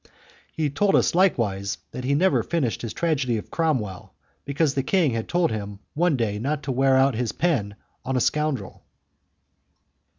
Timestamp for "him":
5.51-5.77